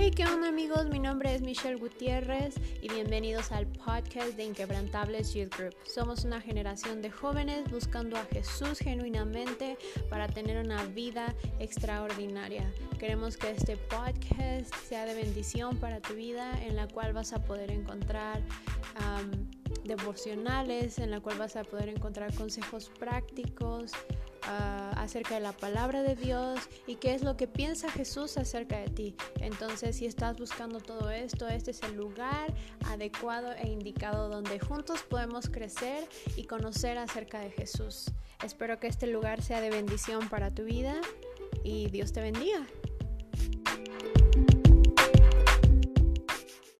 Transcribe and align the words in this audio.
Hey, 0.00 0.12
¿qué 0.12 0.24
onda 0.26 0.46
amigos? 0.46 0.86
Mi 0.86 1.00
nombre 1.00 1.34
es 1.34 1.42
Michelle 1.42 1.74
Gutiérrez 1.74 2.54
y 2.80 2.88
bienvenidos 2.88 3.50
al 3.50 3.66
podcast 3.66 4.36
de 4.36 4.44
Inquebrantables 4.44 5.34
Youth 5.34 5.52
Group. 5.56 5.74
Somos 5.92 6.24
una 6.24 6.40
generación 6.40 7.02
de 7.02 7.10
jóvenes 7.10 7.68
buscando 7.68 8.16
a 8.16 8.24
Jesús 8.26 8.78
genuinamente 8.78 9.76
para 10.08 10.28
tener 10.28 10.64
una 10.64 10.84
vida 10.84 11.34
extraordinaria. 11.58 12.72
Queremos 13.00 13.36
que 13.36 13.50
este 13.50 13.76
podcast 13.76 14.72
sea 14.88 15.04
de 15.04 15.14
bendición 15.14 15.78
para 15.78 16.00
tu 16.00 16.14
vida 16.14 16.52
en 16.62 16.76
la 16.76 16.86
cual 16.86 17.12
vas 17.12 17.32
a 17.32 17.42
poder 17.42 17.72
encontrar... 17.72 18.40
devocionales 19.84 20.98
en 20.98 21.10
la 21.10 21.20
cual 21.20 21.38
vas 21.38 21.56
a 21.56 21.64
poder 21.64 21.88
encontrar 21.88 22.34
consejos 22.34 22.90
prácticos, 22.98 23.92
Ah, 24.50 24.87
acerca 25.08 25.36
de 25.36 25.40
la 25.40 25.52
palabra 25.52 26.02
de 26.02 26.14
Dios 26.14 26.60
y 26.86 26.96
qué 26.96 27.14
es 27.14 27.22
lo 27.22 27.38
que 27.38 27.46
piensa 27.46 27.90
Jesús 27.90 28.36
acerca 28.36 28.78
de 28.78 28.88
ti. 28.88 29.16
Entonces, 29.40 29.96
si 29.96 30.04
estás 30.04 30.36
buscando 30.38 30.80
todo 30.80 31.08
esto, 31.08 31.48
este 31.48 31.70
es 31.70 31.82
el 31.82 31.96
lugar 31.96 32.52
adecuado 32.84 33.52
e 33.54 33.68
indicado 33.68 34.28
donde 34.28 34.60
juntos 34.60 35.02
podemos 35.08 35.48
crecer 35.48 36.06
y 36.36 36.44
conocer 36.44 36.98
acerca 36.98 37.40
de 37.40 37.50
Jesús. 37.50 38.10
Espero 38.44 38.78
que 38.78 38.86
este 38.86 39.06
lugar 39.06 39.40
sea 39.42 39.62
de 39.62 39.70
bendición 39.70 40.28
para 40.28 40.54
tu 40.54 40.64
vida 40.64 41.00
y 41.64 41.88
Dios 41.88 42.12
te 42.12 42.20
bendiga. 42.20 42.66